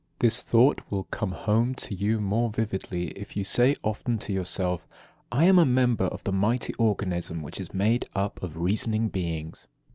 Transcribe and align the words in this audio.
This 0.17 0.41
thought 0.41 0.81
will 0.89 1.03
come 1.03 1.31
home 1.31 1.75
to 1.75 1.93
you 1.93 2.15
the 2.15 2.21
more 2.23 2.49
vividly 2.49 3.09
if 3.11 3.37
you 3.37 3.43
say 3.43 3.75
often 3.83 4.17
to 4.17 4.33
yourself: 4.33 4.87
"I 5.31 5.43
am 5.45 5.59
a 5.59 5.63
member 5.67 6.05
of 6.05 6.23
the 6.23 6.33
mighty 6.33 6.73
organism 6.79 7.43
which 7.43 7.59
is 7.59 7.71
made 7.71 8.07
up 8.15 8.41
of 8.41 8.57
reasoning 8.57 9.09
beings." 9.09 9.67